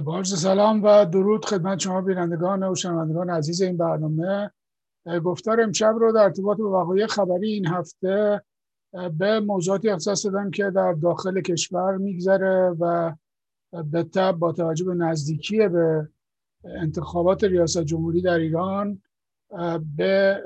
با 0.00 0.24
سلام 0.24 0.82
و 0.84 1.04
درود 1.04 1.44
خدمت 1.44 1.78
شما 1.78 2.00
بینندگان 2.00 2.62
و 2.62 2.74
شنوندگان 2.74 3.30
عزیز 3.30 3.62
این 3.62 3.76
برنامه. 3.76 4.50
گفتار 5.24 5.60
امشب 5.60 5.94
رو 5.98 6.12
در 6.12 6.20
ارتباط 6.22 6.56
به 6.58 6.64
وقایع 6.64 7.06
خبری 7.06 7.52
این 7.52 7.66
هفته 7.66 8.42
به 9.18 9.40
موضوعاتی 9.40 9.88
اختصاص 9.88 10.26
دادم 10.26 10.50
که 10.50 10.70
در 10.70 10.92
داخل 10.92 11.40
کشور 11.40 11.96
میگذره 11.96 12.76
و 12.80 13.12
به 13.84 14.02
تب 14.02 14.32
با 14.32 14.52
توجه 14.52 14.84
به 14.84 14.94
نزدیکی 14.94 15.68
به 15.68 16.08
انتخابات 16.64 17.44
ریاست 17.44 17.82
جمهوری 17.82 18.22
در 18.22 18.38
ایران 18.38 19.02
به 19.96 20.42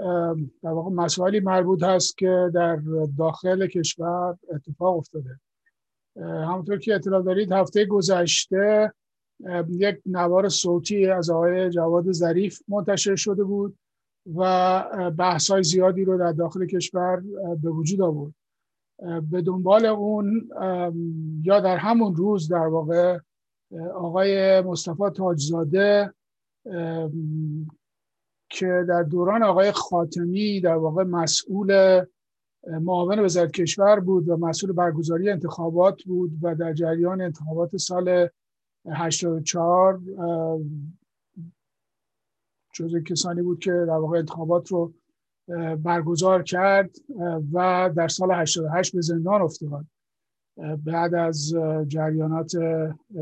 در 0.63 0.71
واقع 0.71 0.91
مسائلی 0.91 1.41
مربوط 1.41 1.83
هست 1.83 2.19
که 2.19 2.51
در 2.55 2.81
داخل 3.19 3.67
کشور 3.67 4.37
اتفاق 4.55 4.97
افتاده. 4.97 5.41
همونطور 6.17 6.79
که 6.79 6.95
اطلاع 6.95 7.23
دارید 7.23 7.53
هفته 7.53 7.85
گذشته 7.85 8.93
یک 9.69 9.97
نوار 10.07 10.49
صوتی 10.49 11.07
از 11.07 11.31
آقای 11.31 11.71
جواد 11.71 12.13
ظریف 12.13 12.63
منتشر 12.69 13.17
شده 13.17 13.45
بود 13.45 13.79
و 14.37 15.11
بحث 15.19 15.51
های 15.51 15.63
زیادی 15.63 16.05
رو 16.05 16.19
در 16.19 16.33
داخل 16.33 16.67
کشور 16.67 17.23
به 17.63 17.71
وجود 17.71 18.03
آورد. 18.03 18.35
به 19.31 19.43
دنبال 19.43 19.87
اون 19.87 20.49
یا 21.45 21.61
در 21.61 21.77
همون 21.77 22.17
روز 22.17 22.49
در 22.49 22.67
واقع 22.67 23.19
آقای 23.95 24.61
مصطفی 24.61 25.11
تاجزاده 25.15 26.15
که 28.51 28.85
در 28.89 29.03
دوران 29.03 29.43
آقای 29.43 29.73
خاتمی 29.73 30.61
در 30.61 30.75
واقع 30.75 31.05
مسئول 31.05 32.03
معاون 32.67 33.19
وزارت 33.19 33.53
کشور 33.53 34.01
بود 34.01 34.29
و 34.29 34.37
مسئول 34.37 34.73
برگزاری 34.73 35.31
انتخابات 35.31 36.03
بود 36.03 36.33
و 36.43 36.55
در 36.55 36.73
جریان 36.73 37.21
انتخابات 37.21 37.77
سال 37.77 38.29
84 38.93 40.01
جزء 42.75 43.01
کسانی 43.01 43.43
بود 43.43 43.59
که 43.59 43.71
در 43.71 43.97
واقع 43.97 44.19
انتخابات 44.19 44.69
رو 44.69 44.95
برگزار 45.79 46.43
کرد 46.43 46.91
و 47.53 47.91
در 47.97 48.09
سال 48.09 48.33
88 48.33 48.95
به 48.95 49.01
زندان 49.01 49.43
افتاد. 49.43 49.87
بعد 50.85 51.15
از 51.15 51.55
جریانات 51.89 52.53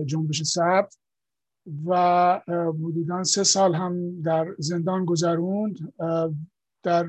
جنبش 0.07 0.43
سبت 0.43 0.99
و 1.87 2.41
حدودا 2.49 3.25
سه 3.25 3.45
سال 3.45 3.75
هم 3.75 4.21
در 4.23 4.55
زندان 4.59 5.05
گذروند. 5.05 5.93
در 6.83 7.09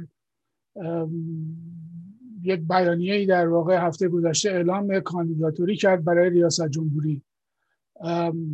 یک 2.41 2.67
بیانیه 2.67 3.13
ای 3.13 3.25
در 3.25 3.47
واقع 3.47 3.87
هفته 3.87 4.07
گذشته 4.07 4.49
اعلام 4.49 4.99
کاندیداتوری 4.99 5.75
کرد 5.75 6.03
برای 6.03 6.29
ریاست 6.29 6.67
جمهوری. 6.67 7.21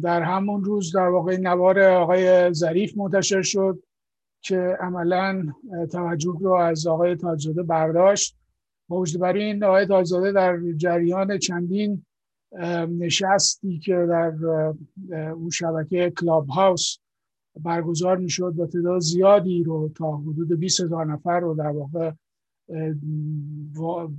در 0.03 0.21
همون 0.21 0.63
روز 0.63 0.95
در 0.95 1.07
واقع 1.07 1.37
نوار 1.37 1.79
آقای 1.79 2.53
ظریف 2.53 2.97
منتشر 2.97 3.41
شد 3.41 3.83
که 4.41 4.77
عملا 4.79 5.53
توجه 5.91 6.37
رو 6.41 6.53
از 6.53 6.87
آقای 6.87 7.15
تاجزاده 7.15 7.63
برداشت. 7.63 8.37
با 8.89 8.97
وجود 8.97 9.21
بر 9.21 9.33
این 9.33 9.63
آقای 9.63 9.85
تاجزاده 9.85 10.31
در 10.31 10.59
جریان 10.77 11.37
چندین 11.37 12.05
نشستی 12.89 13.79
که 13.79 14.05
در 14.09 14.33
اون 15.31 15.49
شبکه 15.49 16.13
کلاب 16.17 16.47
هاوس 16.47 16.97
برگزار 17.59 18.17
می‌شد 18.17 18.59
و 18.59 18.67
تعداد 18.67 18.99
زیادی 18.99 19.63
رو 19.63 19.89
تا 19.95 20.17
حدود 20.17 20.59
20 20.59 20.81
هزار 20.81 21.05
نفر 21.05 21.39
رو 21.39 21.55
در 21.55 21.71
واقع 21.71 22.11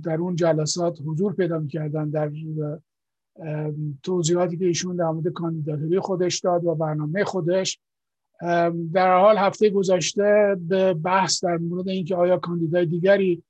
در 0.03 0.17
اون 0.19 0.35
جلسات 0.35 0.99
حضور 1.05 1.33
پیدا 1.33 1.59
می‌کردن 1.59 2.09
در 2.09 2.31
توضیحاتی 4.03 4.57
که 4.57 4.65
ایشون 4.65 4.95
در 4.95 5.09
مورد 5.09 5.27
کاندیداتوری 5.27 5.99
خودش 5.99 6.39
داد 6.39 6.65
و 6.65 6.75
برنامه 6.75 7.23
خودش. 7.23 7.79
در 8.93 9.19
حال 9.19 9.37
هفته 9.37 9.69
گذشته 9.69 10.57
به 10.59 10.93
بحث 10.93 11.43
در 11.43 11.57
مورد 11.57 11.89
اینکه 11.89 12.15
آیا 12.15 12.37
کاندیدای 12.37 12.85
دیگری 12.85 13.43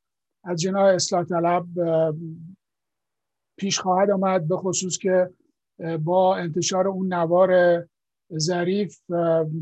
از 0.43 0.61
جناح 0.61 0.83
اصلاح 0.83 1.23
طلب 1.23 1.65
پیش 3.57 3.79
خواهد 3.79 4.11
آمد 4.11 4.47
به 4.47 4.57
خصوص 4.57 4.97
که 4.97 5.29
با 6.03 6.35
انتشار 6.35 6.87
اون 6.87 7.13
نوار 7.13 7.83
ظریف 8.37 8.99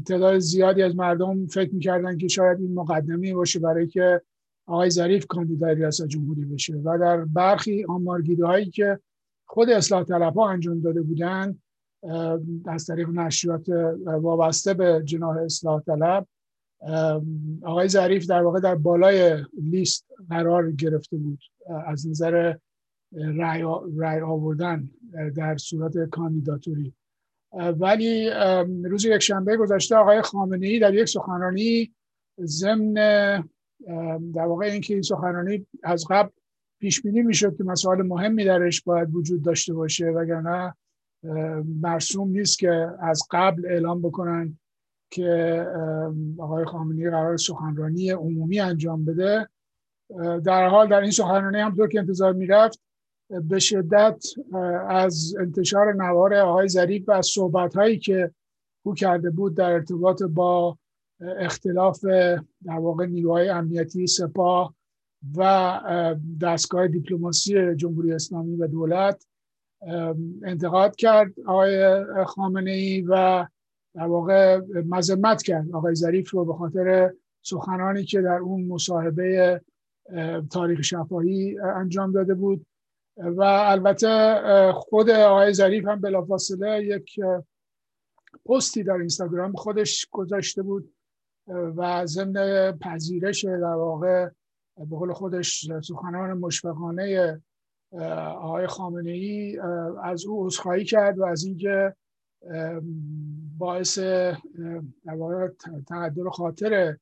تعداد 0.07 0.39
زیادی 0.39 0.81
از 0.81 0.95
مردم 0.95 1.47
فکر 1.47 1.73
می‌کردن 1.73 2.17
که 2.17 2.27
شاید 2.27 2.59
این 2.59 2.73
مقدمی 2.73 3.33
باشه 3.33 3.59
برای 3.59 3.87
که 3.87 4.21
آقای 4.67 4.89
ظریف 4.89 5.27
کاندیدای 5.27 5.75
ریاست 5.75 6.07
جمهوری 6.07 6.45
بشه. 6.45 6.75
و 6.75 6.97
در 7.01 7.25
برخی 7.25 7.85
آمارگیری 7.89 8.41
هایی 8.41 8.69
که 8.69 8.99
خود 9.53 9.69
اصلاح 9.69 10.03
طلب 10.03 10.33
ها 10.33 10.49
انجام 10.49 10.79
داده 10.79 11.01
بودن 11.01 11.59
از 12.65 12.85
طریق 12.85 13.09
نشریات 13.09 13.69
وابسته 14.05 14.73
به 14.73 15.01
جناح 15.05 15.37
اصلاح 15.37 15.81
طلب. 15.81 16.27
آقای 17.63 17.87
ظریف 17.87 18.25
در 18.27 18.41
واقع 18.41 18.59
در 18.59 18.75
بالای 18.75 19.45
لیست 19.63 20.05
قرار 20.29 20.71
گرفته 20.71 21.17
بود 21.17 21.39
از 21.87 22.07
نظر 22.07 22.55
رأی 23.97 24.21
آوردن 24.21 24.89
در 25.35 25.57
صورت 25.57 26.09
کاندیداتوری. 26.09 26.93
ولی 27.79 28.29
روز 28.83 29.05
یک 29.05 29.19
شنبه 29.19 29.57
گذشته 29.57 29.95
آقای 29.95 30.21
خامنه 30.21 30.67
ای 30.67 30.79
در 30.79 30.93
یک 30.93 31.05
سخنرانی 31.05 31.93
ضمن 32.41 32.93
در 34.33 34.45
واقع 34.45 34.65
اینکه 34.65 34.93
این 34.93 35.03
سخنرانی 35.03 35.67
از 35.83 36.05
قبل 36.09 36.29
پیش 36.81 37.01
بینی 37.01 37.21
می‌شد 37.21 37.57
که 37.57 37.63
مسائل 37.63 38.01
مهمی 38.01 38.45
درش 38.45 38.81
باید 38.81 39.15
وجود 39.15 39.41
داشته 39.41 39.73
باشه 39.73 40.05
وگرنه 40.05 40.75
مرسوم 41.81 42.29
نیست 42.29 42.59
که 42.59 42.89
از 42.99 43.23
قبل 43.31 43.65
اعلام 43.65 44.01
بکنن 44.01 44.59
که 45.11 45.65
آقای 46.39 46.65
خامنه‌ای 46.65 47.09
قرار 47.09 47.37
سخنرانی 47.37 48.09
عمومی 48.09 48.59
انجام 48.59 49.05
بده. 49.05 49.49
در 50.43 50.67
حال 50.67 50.89
در 50.89 51.01
این 51.01 51.11
سخنرانی 51.11 51.57
هم 51.57 51.87
که 51.91 51.99
انتظار 51.99 52.33
می‌رفت 52.33 52.81
به 53.29 53.59
شدت 53.59 54.25
از 54.87 55.35
انتشار 55.39 55.93
نوار 55.93 56.33
آقای 56.33 56.67
ظریف 56.67 57.09
و 57.09 57.11
از 57.11 57.25
صحبت 57.25 57.75
هایی 57.75 57.99
که 57.99 58.31
او 58.85 58.93
کرده 58.93 59.29
بود 59.29 59.55
در 59.55 59.71
ارتباط 59.71 60.23
با 60.23 60.77
اختلاف 61.21 62.05
در 62.65 62.79
واقع 62.79 63.05
نیروهای 63.05 63.49
امنیتی 63.49 64.07
سپاه 64.07 64.75
و 65.37 65.79
دستگاه 66.41 66.87
دیپلماسی 66.87 67.75
جمهوری 67.75 68.13
اسلامی 68.13 68.55
و 68.55 68.67
دولت 68.67 69.25
انتقاد 70.43 70.95
کرد 70.95 71.39
آقای 71.39 72.03
خامنه 72.25 72.71
ای 72.71 73.01
و 73.01 73.45
در 73.95 74.07
واقع 74.07 74.61
مذمت 74.85 75.43
کرد. 75.43 75.75
آقای 75.75 75.95
ظریف 75.95 76.29
رو 76.29 76.45
به 76.45 76.53
خاطر 76.53 77.13
سخنانی 77.41 78.03
که 78.03 78.21
در 78.21 78.37
اون 78.37 78.65
مصاحبه 78.65 79.61
تاریخ 80.51 80.81
شفاهی 80.81 81.59
انجام 81.59 82.11
داده 82.11 82.33
بود. 82.33 82.65
و 83.17 83.41
البته 83.43 84.71
خود 84.73 85.09
آقای 85.09 85.53
ظریف 85.53 85.87
هم 85.87 86.01
بلافاصله 86.01 86.85
یک 86.85 87.19
پستی 88.45 88.83
در 88.83 88.93
اینستاگرام 88.93 89.53
خودش 89.53 90.07
گذاشته 90.11 90.61
بود 90.61 90.93
و 91.47 92.05
ضمن 92.05 92.71
پذیرش 92.71 93.45
در 93.45 93.63
واقع 93.63 94.29
به 94.89 94.97
قول 94.97 95.13
خودش 95.13 95.71
سخنان 95.81 96.37
مشفقانه 96.37 97.41
آقای 98.37 98.67
خامنه 98.67 99.11
ای 99.11 99.59
از 100.03 100.25
او 100.25 100.45
عذرخواهی 100.45 100.85
کرد 100.85 101.19
و 101.19 101.25
از 101.25 101.43
اینکه 101.43 101.95
باعث 103.57 103.99
در 105.05 105.15
واقع 105.15 105.47
تعدل 105.87 106.29
خاطر 106.29 106.97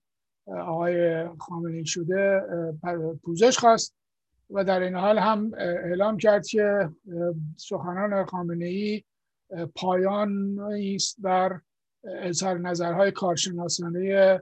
آقای 0.47 1.27
خامنه 1.37 1.83
شده 1.83 2.41
پوزش 3.23 3.57
خواست 3.57 3.95
و 4.49 4.63
در 4.63 4.79
این 4.79 4.95
حال 4.95 5.19
هم 5.19 5.51
اعلام 5.57 6.17
کرد 6.17 6.47
که 6.47 6.89
سخنان 7.57 8.25
خامنه 8.25 8.65
ای 8.65 9.03
پایان 9.75 10.59
است 10.95 11.15
بر 11.19 11.61
اظهار 12.03 12.59
نظرهای 12.59 13.11
کارشناسانه 13.11 14.41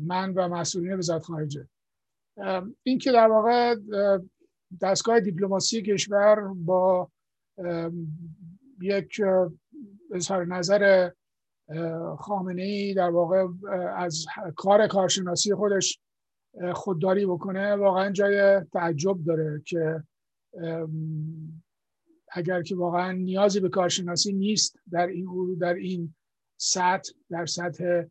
من 0.00 0.34
و 0.34 0.48
مسئولین 0.48 0.98
وزارت 0.98 1.22
خارجه. 1.22 1.68
این 2.82 2.98
که 2.98 3.12
در 3.12 3.26
واقع 3.28 3.74
دستگاه 4.80 5.20
دیپلماسی 5.20 5.82
کشور 5.82 6.54
با 6.54 7.10
یک 8.80 9.22
اظهار 10.12 10.46
نظر 10.46 11.10
خامنه 12.18 12.62
ای 12.62 12.94
در 12.94 13.10
واقع 13.10 13.46
از 13.96 14.26
کار 14.56 14.86
کارشناسی 14.86 15.54
خودش 15.54 16.00
خودداری 16.72 17.26
بکنه 17.26 17.76
واقعا 17.76 18.10
جای 18.10 18.60
تعجب 18.72 19.24
داره 19.24 19.62
که 19.66 20.02
اگر 22.32 22.62
که 22.62 22.76
واقعا 22.76 23.12
نیازی 23.12 23.60
به 23.60 23.68
کارشناسی 23.68 24.32
نیست 24.32 24.78
در 24.90 25.06
این 25.06 25.56
در 25.60 25.74
این 25.74 26.14
سطح 26.56 27.12
در 27.30 27.46
سطح 27.46 28.02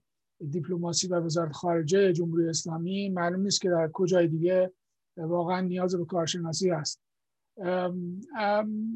دیپلماسی 0.50 1.08
و 1.08 1.16
وزارت 1.16 1.52
خارجه 1.52 2.14
جمهوری 2.14 2.50
اسلامی 2.50 3.10
معلوم 3.10 3.42
نیست 3.42 3.62
که 3.62 3.70
در 3.70 3.90
کجای 3.94 4.28
دیگه 4.28 4.72
واقعا 5.18 5.62
نیاز 5.62 5.96
به 5.96 6.06
کارشناسی 6.06 6.70
هست. 6.70 7.02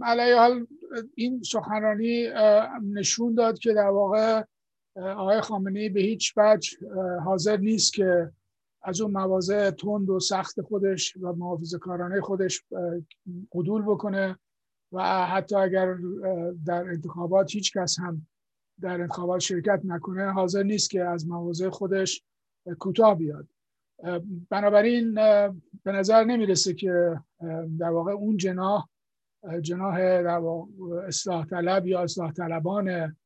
علیه 0.02 0.36
حال 0.38 0.68
این 1.16 1.44
سخنرانی 1.44 2.28
نشون 2.84 3.36
داد 3.36 3.60
که 3.60 3.74
در 3.74 3.90
واقع 3.90 4.44
آقای 4.96 5.42
خامنه 5.42 5.90
به 5.90 6.00
هیچ 6.00 6.34
وجه 6.38 6.78
حاضر 7.26 7.58
نیست 7.58 7.94
که 7.94 8.32
از 8.84 9.02
اون 9.02 9.12
مواضع 9.12 9.72
تند 9.72 10.10
و 10.10 10.20
سخت 10.20 10.62
خودش 10.62 11.18
و 11.18 11.34
محافظ 11.34 11.76
کارانه 11.76 12.22
خودش 12.22 12.64
قدول 13.52 13.82
بکنه 13.82 14.40
و 14.92 15.28
حتی 15.28 15.56
اگر 15.56 15.98
در 16.66 16.84
انتخابات 16.84 17.52
هیچ 17.52 17.78
کس 17.78 18.00
هم 18.00 18.28
در 18.82 19.02
انتخابات 19.02 19.40
شرکت 19.40 19.82
نکنه 19.84 20.32
حاضر 20.32 20.64
نیست 20.64 20.90
که 20.90 21.04
از 21.04 21.28
مواضع 21.28 21.70
خودش 21.70 22.24
کوتاه 22.80 23.18
بیاد. 23.18 23.48
بنابراین 24.50 25.14
به 25.84 25.92
نظر 25.92 26.24
نمی‌رسه 26.24 26.74
که 26.74 27.20
در 27.80 27.90
واقع 27.90 28.12
اون 28.12 28.38
جناح 28.38 28.88
جناح 29.62 29.96
اصلاح 31.08 31.46
طلب 31.46 31.88
یا 31.88 32.02
اصلاح 32.02 32.32
طلبان 32.32 33.18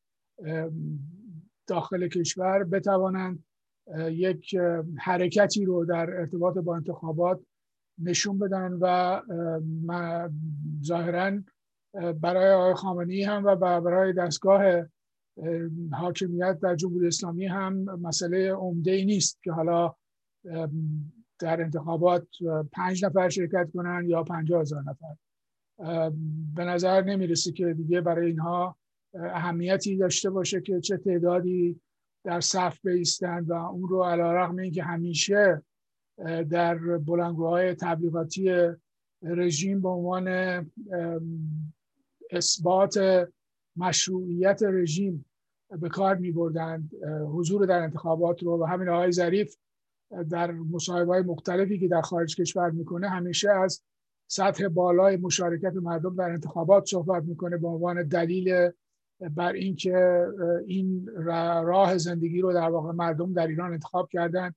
داخل 1.67 2.07
کشور 2.07 2.63
بتوانند 2.63 3.43
یک 4.09 4.55
حرکتی 4.97 5.65
رو 5.65 5.85
در 5.85 6.09
ارتباط 6.09 6.57
با 6.57 6.75
انتخابات 6.75 7.41
نشون 7.97 8.39
بدن 8.39 8.77
و 8.81 9.21
ظاهرا 10.83 11.39
برای 12.21 12.51
آقای 12.51 12.73
خامنی 12.73 13.23
هم 13.23 13.45
و 13.45 13.55
برای 13.55 14.13
دستگاه 14.13 14.85
حاکمیت 15.91 16.59
در 16.61 16.75
جمهوری 16.75 17.07
اسلامی 17.07 17.45
هم 17.45 17.73
مسئله 17.83 18.53
عمده 18.53 18.91
ای 18.91 19.05
نیست 19.05 19.43
که 19.43 19.51
حالا 19.51 19.95
در 21.39 21.61
انتخابات 21.61 22.27
پنج 22.71 23.05
نفر 23.05 23.29
شرکت 23.29 23.69
کنن 23.73 24.05
یا 24.07 24.23
پنجاه 24.23 24.61
هزار 24.61 24.83
نفر. 24.83 25.15
به 26.55 26.65
نظر 26.65 27.03
نمی‌رسه 27.03 27.51
که 27.51 27.73
دیگه 27.73 28.01
برای 28.01 28.27
اینها 28.27 28.77
اهمیتی 29.13 29.97
داشته 29.97 30.29
باشه 30.29 30.61
که 30.61 30.79
چه 30.79 30.97
تعدادی 30.97 31.81
در 32.23 32.41
صف 32.41 32.85
بیستند 32.85 33.49
و 33.49 33.53
اون 33.53 33.89
رو 33.89 34.03
علا 34.03 34.33
رقم 34.33 34.57
این 34.57 34.71
که 34.71 34.83
همیشه 34.83 35.63
در 36.49 36.75
بلنگوهای 36.97 37.73
تبلیغاتی 37.73 38.69
رژیم 39.21 39.81
به 39.81 39.89
عنوان 39.89 40.27
اثبات 42.31 43.27
مشروعیت 43.75 44.63
رژیم 44.63 45.25
به 45.79 45.89
کار 45.89 46.15
می 46.15 46.31
بردند 46.31 46.91
حضور 47.33 47.65
در 47.65 47.79
انتخابات 47.79 48.43
رو 48.43 48.61
و 48.61 48.65
همین 48.65 48.89
آقای 48.89 49.11
ظریف 49.11 49.55
در 50.29 50.51
مصاحبه 50.51 51.11
های 51.11 51.21
مختلفی 51.21 51.79
که 51.79 51.87
در 51.87 52.01
خارج 52.01 52.35
کشور 52.35 52.69
می‌کنه 52.69 53.09
همیشه 53.09 53.51
از 53.51 53.81
سطح 54.27 54.67
بالای 54.67 55.17
مشارکت 55.17 55.73
مردم 55.73 56.15
در 56.15 56.29
انتخابات 56.29 56.85
صحبت 56.85 57.23
می‌کنه 57.23 57.57
به 57.57 57.67
عنوان 57.67 58.07
دلیل 58.07 58.69
بر 59.19 59.53
اینکه 59.53 60.27
این 60.67 61.09
راه 61.15 61.97
زندگی 61.97 62.41
رو 62.41 62.53
در 62.53 62.69
واقع 62.69 62.91
مردم 62.91 63.33
در 63.33 63.47
ایران 63.47 63.71
انتخاب 63.71 64.09
کردن 64.09 64.53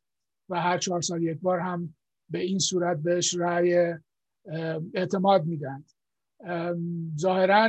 و 0.48 0.60
هر 0.60 0.78
چهار 0.78 1.00
سال 1.00 1.22
یک 1.22 1.40
بار 1.40 1.58
هم 1.58 1.94
به 2.30 2.38
این 2.38 2.58
صورت 2.58 2.98
بهش 2.98 3.34
رأی 3.34 3.94
اعتماد 4.94 5.46
میدن 5.46 5.84
ظاهرا 7.18 7.68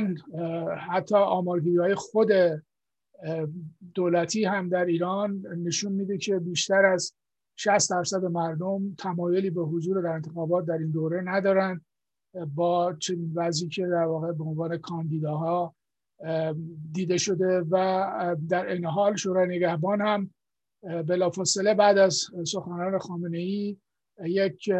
حتی 0.90 1.14
آمارگیری 1.14 1.78
های 1.78 1.94
خود 1.94 2.28
دولتی 3.94 4.44
هم 4.44 4.68
در 4.68 4.84
ایران 4.84 5.42
نشون 5.56 5.92
میده 5.92 6.18
که 6.18 6.38
بیشتر 6.38 6.84
از 6.84 7.14
60 7.56 7.90
درصد 7.90 8.24
مردم 8.24 8.94
تمایلی 8.98 9.50
به 9.50 9.62
حضور 9.62 10.02
در 10.02 10.08
انتخابات 10.08 10.66
در 10.66 10.78
این 10.78 10.90
دوره 10.90 11.22
ندارن 11.24 11.80
با 12.54 12.94
چنین 12.98 13.32
وضعی 13.34 13.68
که 13.68 13.86
در 13.86 14.04
واقع 14.04 14.32
به 14.32 14.44
عنوان 14.44 14.78
کاندیداها 14.78 15.74
دیده 16.92 17.16
شده 17.16 17.60
و 17.70 18.36
در 18.48 18.66
این 18.66 18.84
حال 18.84 19.16
شورای 19.16 19.56
نگهبان 19.56 20.00
هم 20.00 20.30
بلافاصله 20.82 21.74
بعد 21.74 21.98
از 21.98 22.26
سخنان 22.44 22.98
خامنه 22.98 23.38
ای 23.38 23.76
یک 24.24 24.70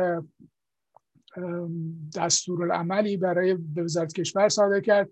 دستورالعملی 2.17 3.17
برای 3.17 3.53
وزارت 3.77 4.12
کشور 4.12 4.49
صادر 4.49 4.81
کرد 4.81 5.09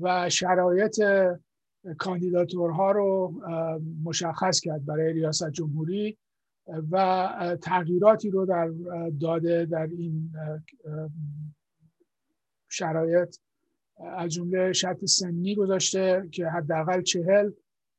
و 0.00 0.30
شرایط 0.30 1.02
کاندیداتورها 1.98 2.90
رو 2.90 3.40
مشخص 4.04 4.60
کرد 4.60 4.86
برای 4.86 5.12
ریاست 5.12 5.50
جمهوری 5.50 6.18
و 6.90 7.58
تغییراتی 7.62 8.30
رو 8.30 8.46
در 8.46 8.70
داده 9.20 9.64
در 9.64 9.88
این 9.98 10.32
شرایط. 12.68 13.36
از 13.98 14.32
جمله 14.32 14.72
شرط 14.72 15.04
سنی 15.04 15.54
گذاشته 15.54 16.28
که 16.32 16.48
حداقل 16.48 17.02
چهل 17.02 17.50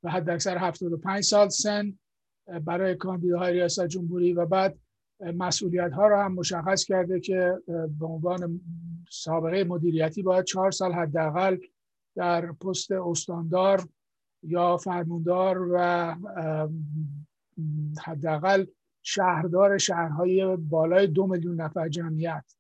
و 0.04 0.12
حداکثر 0.12 0.58
75 0.58 1.24
سال 1.24 1.50
سن 1.50 2.00
برای 2.66 2.96
کاندیداهای 2.96 3.54
ریاست 3.54 3.88
جمهوری 3.88 4.34
و 4.34 4.46
بعد 4.46 4.78
مسئولیت 5.20 5.94
ها 5.94 6.08
رو 6.08 6.18
هم 6.18 6.34
مشخص 6.34 6.84
کرده 6.84 7.20
که 7.20 7.58
به 8.00 8.06
عنوان 8.06 8.62
سابقه 9.10 9.64
مدیریتی 9.64 10.24
باید 10.24 10.46
چهار 10.46 10.72
سال 10.72 10.94
حداقل 10.94 11.58
در 12.16 12.52
پست 12.52 12.92
استاندار 12.92 13.88
یا 14.44 14.78
فرماندار 14.78 15.68
و 15.72 16.16
حداقل 18.04 18.66
شهردار 19.02 19.78
شهرهای 19.78 20.56
بالای 20.56 21.08
دو 21.08 21.28
میلیون 21.28 21.62
نفر 21.62 21.90
جمعیت 21.90 22.56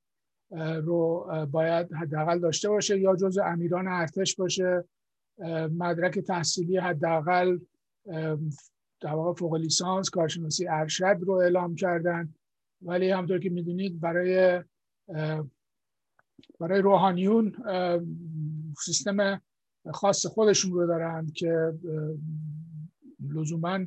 رو 0.84 1.28
باید 1.52 1.94
حداقل 1.94 2.40
داشته 2.40 2.70
باشه 2.70 3.00
یا 3.00 3.16
جزء 3.16 3.44
امیران 3.44 3.88
ارتش 3.88 4.36
باشه 4.36 4.84
مدرک 5.72 6.20
تحصیلی 6.20 6.78
حداقل 6.78 7.60
در 9.00 9.14
واقع 9.14 9.34
فوق 9.34 9.56
لیسانس 9.56 10.10
کارشناسی 10.10 10.68
ارشد 10.68 11.18
رو 11.22 11.34
اعلام 11.34 11.76
کردن. 11.76 12.34
ولی 12.82 13.10
همطور 13.10 13.40
که 13.40 13.50
می‌دونید 13.50 14.00
برای 14.00 14.64
برای 16.60 16.82
روحانیون 16.82 17.56
سیستم 18.86 19.42
خاص 19.92 20.26
خودشون 20.26 20.72
رو 20.72 20.88
دارن 20.88 21.28
که 21.36 21.74
لزوما 23.36 23.80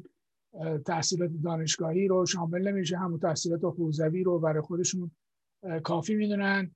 تحصیلات 0.87 1.31
دانشگاهی 1.45 2.09
رو 2.09 2.27
شامل 2.27 2.69
نمیشه 2.69 2.99
همون 2.99 3.19
تحصیلات 3.19 3.65
حوزوی 3.65 4.23
رو 4.23 4.39
برای 4.39 4.61
خودشون 4.61 5.11
کافی 5.83 6.15
می‌دونن. 6.15 6.71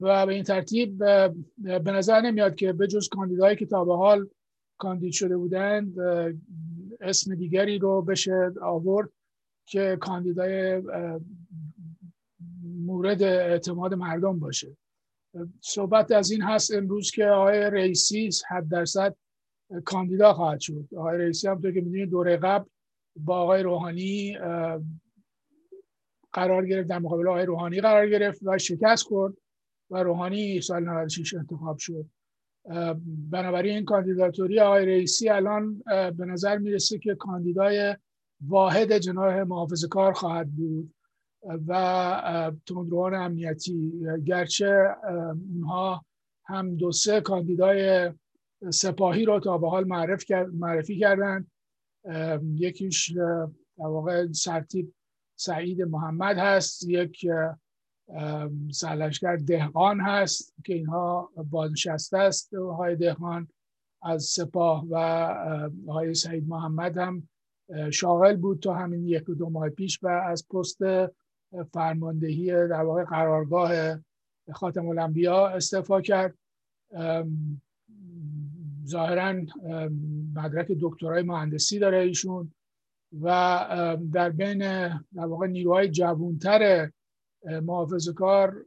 و 0.00 0.26
به 0.26 0.34
این 0.34 0.42
ترتیب 0.42 0.98
به 1.58 1.92
نظر 1.92 2.20
نمیاد 2.20 2.54
که 2.54 2.72
جز 2.72 3.08
کاندیدایی 3.08 3.56
که 3.56 3.66
تا 3.66 3.84
به 3.84 3.96
حال 3.96 4.28
کاندید 4.78 5.12
شده 5.12 5.36
بودند 5.36 5.98
اسم 7.00 7.34
دیگری 7.34 7.78
رو 7.78 8.02
بشه 8.02 8.52
آورد 8.62 9.10
که 9.66 9.98
کاندیدای 10.00 10.82
مورد 13.00 13.22
اعتماد 13.22 13.94
مردم 13.94 14.38
باشه. 14.38 14.76
صحبت 15.60 16.12
از 16.12 16.30
این 16.30 16.42
هست 16.42 16.74
امروز 16.74 17.10
که 17.10 17.26
آقای 17.26 17.58
رئیسی 17.58 18.30
حد 18.48 18.68
درصد 18.68 19.16
کاندیدا 19.84 20.32
خواهد 20.32 20.60
شد. 20.60 20.88
آقای 20.96 21.18
رئیسی 21.18 21.48
هم 21.48 21.60
تو 21.60 21.72
که 21.72 21.80
می‌دونید 21.80 22.10
دوره 22.10 22.36
قبل 22.36 22.68
با 23.16 23.36
آقای 23.36 23.62
روحانی 23.62 24.38
قرار 26.32 26.66
گرفت 26.66 26.88
در 26.88 26.98
مقابل 26.98 27.28
آقای 27.28 27.46
روحانی 27.46 27.80
قرار 27.80 28.08
گرفت 28.08 28.40
و 28.42 28.58
شکست 28.58 29.02
خورد 29.06 29.34
و 29.90 30.02
روحانی 30.02 30.60
سال 30.60 30.84
96 30.84 31.34
انتخاب 31.34 31.78
شد. 31.78 32.06
بنابراین 33.30 33.84
کاندیداتوری 33.84 34.60
آقای 34.60 34.86
رئیسی 34.86 35.28
الان 35.28 35.82
به 35.86 36.24
نظر 36.24 36.58
می‌رسه 36.58 36.98
که 36.98 37.14
کاندیدای 37.14 37.96
واحد 38.40 38.98
جناح 38.98 39.42
محافظ 39.42 39.84
کار 39.84 40.12
خواهد 40.12 40.50
بود. 40.50 40.94
و 41.42 42.52
تندروان 42.66 43.14
امنیتی. 43.14 43.92
گرچه 44.24 44.96
اونها 45.54 46.04
هم 46.44 46.76
دو 46.76 46.92
سه 46.92 47.20
کاندیدای 47.20 48.10
سپاهی 48.70 49.24
رو 49.24 49.40
تا 49.40 49.58
به 49.58 49.70
حال 49.70 49.84
معرفی 50.52 50.98
کردن 50.98 51.46
یکیش 52.42 53.12
در 53.78 53.86
واقع 53.86 54.32
سرتیب 54.32 54.94
سعید 55.38 55.82
محمد 55.82 56.38
هست. 56.38 56.88
یک 56.88 57.26
سرلشکر 58.72 59.36
دهقان 59.36 60.00
هست 60.00 60.54
که 60.64 60.74
اینها 60.74 61.30
بازنشسته 61.50 62.18
است. 62.18 62.54
های 62.54 62.96
دهقان 62.96 63.48
از 64.02 64.24
سپاه 64.24 64.86
و 64.90 64.96
های 65.88 66.14
سعید 66.14 66.48
محمد 66.48 66.98
هم 66.98 67.28
شاغل 67.90 68.36
بود 68.36 68.60
تا 68.60 68.74
همین 68.74 69.08
یک 69.08 69.24
دو 69.24 69.50
ماه 69.50 69.68
پیش 69.68 69.98
و 70.02 70.08
از 70.08 70.48
پست 70.48 70.78
فرماندهی 71.72 72.46
در 72.46 72.82
واقع 72.82 73.04
قرارگاه 73.04 73.70
خاتم 74.52 74.88
الانبیا 74.88 75.48
استعفا 75.48 76.00
کرد. 76.00 76.34
ظاهرا 78.86 79.40
مدرک 80.34 80.66
دکترای 80.80 81.22
مهندسی 81.22 81.78
داره 81.78 81.98
ایشون 81.98 82.52
و 83.22 83.98
در 84.12 84.30
بین 84.30 84.58
در 84.88 85.26
واقع 85.26 85.46
نیروهای 85.46 85.88
جوانتر 85.88 86.90
محافظ 87.62 88.08
کار 88.08 88.64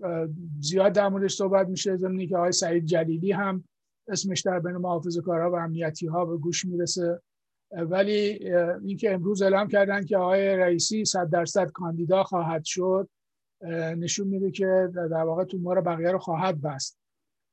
زیاد 0.59 0.93
در 0.93 1.09
موردش 1.09 1.35
صحبت 1.35 1.67
میشه. 1.67 1.95
زمینی 1.95 2.27
که 2.27 2.37
آقای 2.37 2.51
سعید 2.51 2.85
جلیلی 2.85 3.31
هم 3.31 3.63
اسمش 4.07 4.41
در 4.41 4.59
بین 4.59 4.77
محافظ 4.77 5.17
کارها 5.17 5.51
و 5.51 5.55
امنیتی 5.55 6.07
ها 6.07 6.25
به 6.25 6.37
گوش 6.37 6.65
می‌رسه. 6.65 7.21
ولی 7.77 8.49
اینکه 8.83 9.13
امروز 9.13 9.41
اعلام 9.41 9.67
کردن 9.67 10.05
که 10.05 10.17
آقای 10.17 10.57
رئیسی 10.57 11.05
صد 11.05 11.29
درصد 11.29 11.71
کاندیدا 11.71 12.23
خواهد 12.23 12.63
شد 12.63 13.09
نشون 13.97 14.27
میده 14.27 14.51
که 14.51 14.89
در 14.93 15.23
واقع 15.23 15.43
تو 15.43 15.57
ما 15.57 15.73
رو 15.73 15.81
بقیه 15.81 16.11
رو 16.11 16.19
خواهد 16.19 16.61
بست. 16.61 16.99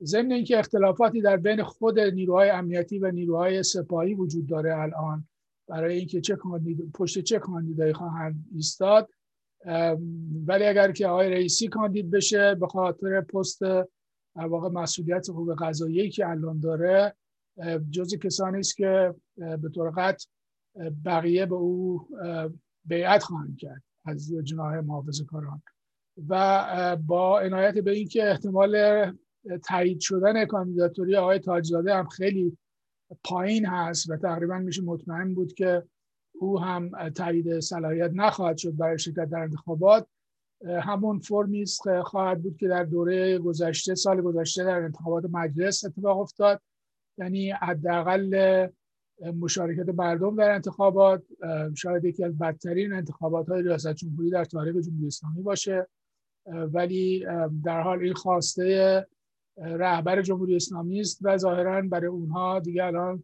ضمن 0.03 0.33
اینکه 0.33 0.59
اختلافاتی 0.59 1.21
در 1.21 1.37
بین 1.37 1.63
خود 1.63 2.01
نیروهای 2.01 2.51
امنیتی 2.51 2.99
و 2.99 3.11
نیروهای 3.11 3.63
سپاهی 3.63 4.15
وجود 4.15 4.47
داره 4.47 4.79
الان 4.79 5.29
برای 5.69 5.99
اینکه 5.99 6.21
چه 6.21 6.37
کاندید... 6.37 6.93
پشت 6.95 7.19
چه 7.19 7.39
کاندیدایی 7.39 7.93
خواهند 7.93 8.45
ایستاد. 8.55 9.11
ولی 10.47 10.65
اگر 10.65 10.93
که 10.93 11.07
آقای 11.07 11.31
رئیسی 11.31 11.69
کاندید 11.69 12.11
بشه 12.11 12.55
به 12.55 12.67
خاطر 12.67 13.21
پست 13.21 13.61
در 13.61 14.47
واقع 14.47 14.69
مسئولیت 14.69 15.31
حقوق 15.31 15.65
قضایی 15.65 16.11
که 16.11 16.29
الان 16.29 16.61
داره 16.61 17.15
جزی 17.91 18.19
کسانی 18.19 18.59
است 18.59 18.77
که 18.77 19.15
به 19.37 19.69
طور 19.75 19.91
قطع 19.91 20.27
بقیه 21.05 21.47
به 21.47 21.55
او 21.55 22.09
بیعت 22.85 23.23
خواهند 23.23 23.59
کرد 23.59 23.83
از 24.05 24.33
جناح 24.45 24.81
محافظ 24.81 25.23
کاران 25.23 25.63
و 26.29 26.97
با 27.07 27.41
عنایت 27.41 27.79
به 27.79 27.91
اینکه 27.91 28.31
احتمال 28.31 29.05
تایید 29.65 30.01
شدن 30.01 30.45
کاندیداتوری 30.45 31.17
آقای 31.17 31.39
تاجزاده 31.39 31.95
هم 31.95 32.09
خیلی 32.09 32.59
پایین 33.25 33.67
هست 33.67 34.11
و 34.11 34.17
تقریبا 34.17 34.59
میشه 34.59 34.83
مطمئن 34.83 35.35
بود 35.35 35.53
که 35.53 35.83
او 36.41 36.61
هم 36.61 37.11
تایید 37.11 37.61
صلاحیت 37.61 38.11
نخواهد 38.15 38.57
شد 38.57 38.77
برای 38.77 38.99
شرکت 38.99 39.25
در 39.25 39.39
انتخابات. 39.39 40.07
همون 40.65 41.19
فرمی 41.19 41.65
خواهد 42.05 42.43
بود 42.43 42.57
که 42.57 42.69
در 42.69 42.85
دوره 42.85 43.39
گذشته 43.39 43.95
سال 43.95 44.21
گذشته 44.21 44.65
در 44.65 44.81
انتخابات 44.81 45.25
مجلس 45.33 45.85
اتفاق 45.85 46.19
افتاد. 46.19 46.63
یعنی 47.21 47.51
حداقل 47.51 48.69
مشارکت 49.41 49.89
مردم 49.89 50.37
در 50.37 50.51
انتخابات 50.51 51.23
شاید 51.75 52.05
یکی 52.05 52.25
از 52.25 52.39
بدترین 52.39 52.93
انتخابات 52.93 53.49
های 53.49 53.63
ریاست 53.63 53.95
جمهوری 53.95 54.31
در 54.31 54.45
تاریخ 54.45 54.77
جمهوری 54.77 55.07
اسلامی 55.07 55.43
باشه. 55.43 55.87
ولی 56.47 57.27
در 57.65 57.81
حال 57.81 57.99
این 57.99 58.15
خواسته 58.15 59.07
رهبر 59.57 60.23
جمهوری 60.23 60.57
اسلامی 60.57 61.01
است 61.01 61.19
و 61.23 61.37
ظاهرا 61.37 61.83
برای 61.83 62.07
اونها 62.07 62.61
دیگه 62.61 62.85
الان 62.85 63.23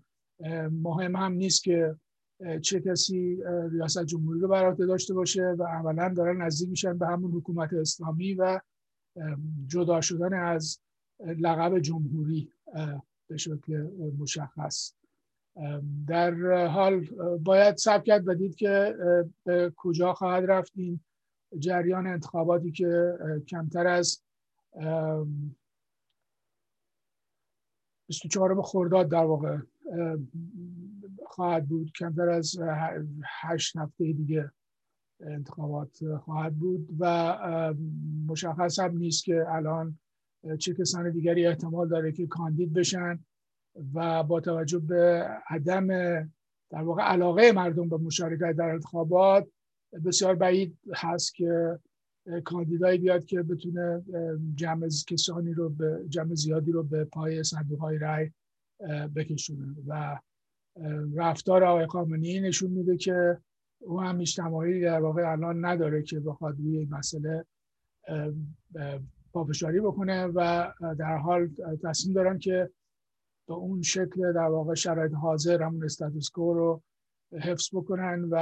مهم 0.70 1.16
هم 1.16 1.32
نیست 1.32 1.64
که 1.64 1.96
چه 2.62 2.80
کسی 2.80 3.38
ریاست 3.70 4.04
جمهوری 4.04 4.40
رو 4.40 4.48
بر 4.48 4.70
داشته 4.70 5.14
باشه 5.14 5.54
و 5.58 5.62
اولا 5.62 6.14
دارن 6.16 6.42
نزدیک 6.42 6.68
میشن 6.68 6.98
به 6.98 7.06
همون 7.06 7.30
حکومت 7.30 7.72
اسلامی 7.72 8.34
و 8.34 8.60
جدا 9.66 10.00
شدن 10.00 10.34
از 10.34 10.80
لقب 11.20 11.78
جمهوری. 11.78 12.52
به 13.28 13.36
شکل 13.36 13.90
مشخص. 14.18 14.92
در 16.06 16.66
حال 16.66 17.04
باید 17.44 17.76
سب 17.76 18.04
کرد 18.04 18.28
و 18.28 18.34
دید 18.34 18.54
که 18.54 18.96
به 19.44 19.72
کجا 19.76 20.12
خواهد 20.12 20.50
رفت 20.50 20.72
این 20.76 21.00
جریان 21.58 22.06
انتخاباتی 22.06 22.72
که 22.72 23.18
کمتر 23.48 23.86
از 23.86 24.22
24 28.08 28.62
خرداد 28.62 29.08
در 29.08 29.24
واقع 29.24 29.58
خواهد 31.26 31.68
بود. 31.68 31.92
کمتر 31.98 32.28
از 32.28 32.58
هشت 33.24 33.76
هفته 33.76 34.12
دیگه 34.12 34.50
انتخابات 35.20 36.16
خواهد 36.16 36.56
بود 36.56 36.88
و 36.98 37.34
مشخص 38.28 38.78
هم 38.78 38.96
نیست 38.96 39.24
که 39.24 39.44
الان 39.48 39.98
چه 40.58 40.74
کسان 40.74 41.10
دیگری 41.10 41.46
احتمال 41.46 41.88
داره 41.88 42.12
که 42.12 42.26
کاندید 42.26 42.72
بشن 42.72 43.18
و 43.94 44.22
با 44.22 44.40
توجه 44.40 44.78
به 44.78 45.28
عدم 45.48 45.86
در 46.70 46.82
واقع 46.82 47.02
علاقه 47.02 47.52
مردم 47.52 47.88
به 47.88 47.96
مشارکت 47.96 48.56
در 48.56 48.70
انتخابات 48.70 49.48
بسیار 50.04 50.34
بعید 50.34 50.78
هست 50.94 51.34
که 51.34 51.78
کاندیدایی 52.44 52.98
بیاد 52.98 53.24
که 53.24 53.42
بتونه 53.42 54.02
جمع 54.54 54.88
کسانی 55.08 55.52
رو 55.52 55.68
به 55.68 56.04
جمع 56.08 56.34
زیادی 56.34 56.72
رو 56.72 56.82
به 56.82 57.04
پای 57.04 57.44
صندوق 57.44 57.80
های 57.80 57.98
رای 57.98 58.30
بکشونه. 59.16 59.74
و 59.86 60.18
رفتار 61.14 61.64
آقای 61.64 61.86
خامنه‌ای 61.86 62.40
نشون 62.40 62.70
میده 62.70 62.96
که 62.96 63.38
او 63.80 64.00
هم 64.00 64.20
اجتماعی 64.20 64.80
در 64.80 65.00
واقع 65.00 65.32
الان 65.32 65.64
نداره 65.64 66.02
که 66.02 66.20
بخواد 66.20 66.58
روی 66.58 66.78
این 66.78 66.94
مسئله 66.94 67.44
پافشاری 69.36 69.80
بکنه 69.80 70.26
و 70.26 70.72
در 70.98 71.16
حال 71.16 71.50
تصمیم 71.84 72.14
دارن 72.14 72.38
که 72.38 72.70
به 73.48 73.54
اون 73.54 73.82
شکل 73.82 74.32
در 74.32 74.48
واقع 74.48 74.74
شرایط 74.74 75.12
حاضر 75.12 75.62
همون 75.62 75.84
استاتوسکو 75.84 76.54
رو 76.54 76.82
حفظ 77.32 77.68
بکنن 77.72 78.24
و 78.30 78.36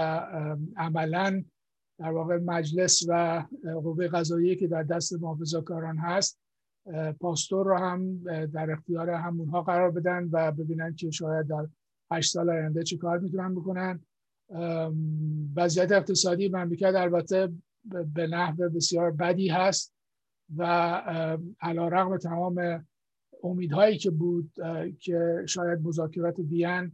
عملا 0.77 1.45
در 1.99 2.11
واقع 2.11 2.37
مجلس 2.37 3.03
و 3.09 3.45
قوه 3.65 4.09
قضاییه 4.09 4.57
که 4.57 4.67
در 4.67 4.83
دست 4.83 5.13
محافظه‌کاران 5.13 5.99
هست 5.99 6.39
پاستور 7.21 7.67
رو 7.67 7.77
هم 7.77 8.19
در 8.47 8.71
اختیار 8.71 9.11
همونها 9.11 9.63
قرار 9.63 9.91
بدن 9.91 10.29
و 10.33 10.53
ببینن 10.53 10.95
که 10.95 11.11
شاید 11.11 11.47
در 11.47 11.69
هشت 12.13 12.33
سال 12.33 12.51
آینده 12.51 12.83
چه 12.83 12.97
کار 12.97 13.19
می‌تونن 13.19 13.55
بکنن. 13.55 14.01
وضعیت 15.57 15.93
اقتصادی 15.93 16.49
مملکت 16.49 16.95
البته 16.95 17.53
به 18.15 18.27
نحو 18.27 18.69
بسیار 18.69 19.11
بدی 19.11 19.49
هست. 19.49 19.94
و 20.57 20.63
علا 21.61 21.89
رقم 21.89 22.17
تمام 22.17 22.87
امیدهایی 23.43 23.99
که 23.99 24.11
بود 24.11 24.53
که 25.01 25.43
شاید 25.47 25.81
مذاکرات 25.83 26.39
وین 26.39 26.93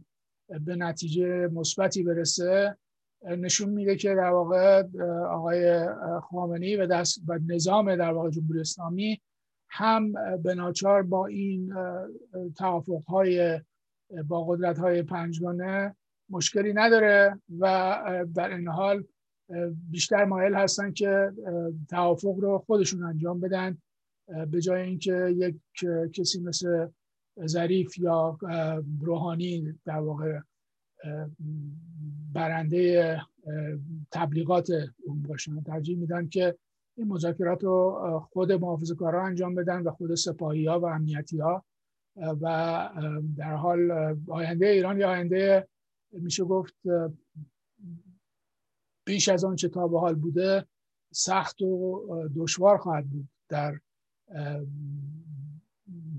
به 0.65 0.75
نتیجه 0.75 1.47
مثبتی 1.47 2.03
برسه 2.03 2.77
نشون 3.23 3.69
میده 3.69 3.95
که 3.95 4.09
در 4.09 4.29
واقع 4.29 4.83
آقای 5.29 5.85
خامنی 6.21 6.75
و, 6.75 6.87
دست 6.87 7.21
و 7.27 7.39
نظام 7.47 7.95
در 7.95 8.11
واقع 8.13 8.29
جمهوری 8.29 8.59
اسلامی 8.59 9.21
هم 9.69 10.13
به 10.43 10.55
ناچار 10.55 11.03
با 11.03 11.25
این 11.25 11.73
توافق 12.57 13.03
های 13.07 13.59
با 14.27 14.43
قدرت 14.43 14.77
های 14.77 15.03
پنجگانه 15.03 15.95
مشکلی 16.29 16.73
نداره 16.73 17.41
و 17.59 17.97
در 18.35 18.49
این 18.49 18.67
حال 18.67 19.03
بیشتر 19.89 20.25
مایل 20.25 20.55
هستن 20.55 20.91
که 20.91 21.31
توافق 21.89 22.35
رو 22.39 22.57
خودشون 22.57 23.03
انجام 23.03 23.39
بدن 23.39 23.77
به 24.51 24.61
جای 24.61 24.81
اینکه 24.81 25.35
یک 25.37 25.55
کسی 26.13 26.41
مثل 26.41 26.87
ظریف 27.45 27.97
یا 27.97 28.37
روحانی 29.01 29.79
در 29.85 29.99
واقع 29.99 30.39
برنده 32.33 33.21
تبلیغات 34.11 34.71
اون 35.05 35.21
باشن. 35.21 35.61
ترجیح 35.61 35.97
میدن 35.97 36.27
که 36.27 36.57
این 36.97 37.07
مذاکرات 37.07 37.63
رو 37.63 38.19
خود 38.31 38.51
محافظ 38.51 38.91
کارا 38.91 39.25
انجام 39.25 39.55
بدن 39.55 39.81
و 39.81 39.91
خود 39.91 40.15
سپاهی 40.15 40.65
ها 40.65 40.79
و 40.79 40.85
امنیتی 40.85 41.39
ها. 41.39 41.65
و 42.15 42.89
در 43.37 43.55
حال 43.55 43.91
آینده 44.27 44.67
ایران 44.67 44.99
یا 44.99 45.11
آینده 45.11 45.67
میشه 46.11 46.43
گفت 46.43 46.75
بیش 49.11 49.29
از 49.29 49.43
آن 49.43 49.55
چه 49.55 49.69
تا 49.69 49.87
به 49.87 49.99
حال 49.99 50.15
بوده 50.15 50.65
سخت 51.13 51.61
و 51.61 52.29
دشوار 52.35 52.77
خواهد 52.77 53.09
بود 53.09 53.29
در 53.49 53.79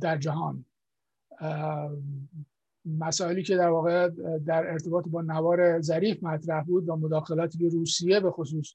در 0.00 0.18
جهان. 0.18 0.64
مسائلی 2.84 3.42
که 3.42 3.56
در 3.56 3.68
واقع 3.68 4.08
در 4.38 4.70
ارتباط 4.70 5.08
با 5.08 5.22
نوار 5.22 5.80
ظریف 5.80 6.22
مطرح 6.22 6.64
بود 6.64 6.88
و 6.88 6.96
مداخلاتی 6.96 7.58
که 7.58 7.68
روسیه 7.68 8.20
به 8.20 8.30
خصوص 8.30 8.74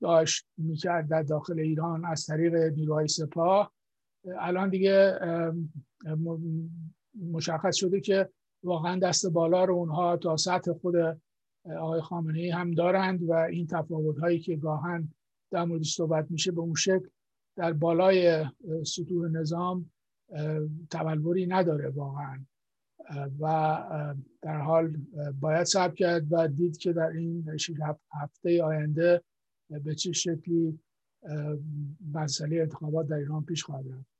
داشت 0.00 0.46
می‌کرد 0.58 1.08
در 1.08 1.22
داخل 1.22 1.58
ایران 1.58 2.04
از 2.04 2.26
طریق 2.26 2.54
نیروهای 2.54 3.08
سپاه 3.08 3.72
الان 4.38 4.70
دیگه 4.70 5.18
مشخص 7.32 7.76
شده 7.76 8.00
که 8.00 8.28
واقعا 8.62 8.98
دست 8.98 9.26
بالا 9.26 9.64
رو 9.64 9.74
اونها 9.74 10.16
تا 10.16 10.36
سطح 10.36 10.72
خود 10.72 10.94
آقای 11.64 12.00
خامنه 12.00 12.38
ای 12.40 12.50
هم 12.50 12.70
دارند 12.70 13.22
و 13.22 13.32
این 13.32 13.66
تفاوت 13.66 14.18
هایی 14.18 14.40
که 14.40 14.56
گاهن 14.56 15.12
در 15.50 15.64
موردش 15.64 15.94
صحبت 15.94 16.30
میشه 16.30 16.52
به 16.52 16.60
اون 16.60 16.74
شکل 16.74 17.08
در 17.56 17.72
بالای 17.72 18.44
سطوح 18.86 19.30
نظام 19.30 19.90
تبلوری 20.90 21.46
نداره 21.46 21.88
واقعا. 21.88 22.44
و 23.40 23.76
در 24.42 24.60
حال 24.60 24.96
باید 25.40 25.64
صبر 25.64 25.94
کرد 25.94 26.26
و 26.30 26.48
دید 26.48 26.76
که 26.76 26.92
در 26.92 27.08
این 27.08 27.58
هفته 28.12 28.62
آینده 28.62 29.22
به 29.84 29.94
چه 29.94 30.12
شکلی 30.12 30.80
مسئله 32.12 32.60
انتخابات 32.60 33.06
در 33.06 33.16
ایران 33.16 33.44
پیش 33.44 33.64
خواهد 33.64 33.88
رفت. 33.88 34.11